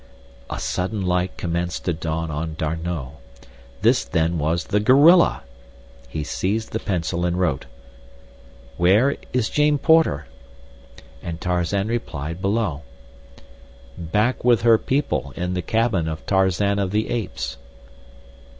[0.49, 5.43] A sudden light commenced to dawn on D'Arnot—this then was the "gorilla."
[6.09, 7.67] He seized the pencil and wrote:
[8.77, 10.25] Where is Jane Porter?
[11.21, 12.81] And Tarzan replied, below:
[13.95, 17.57] Back with her people in the cabin of Tarzan of the Apes.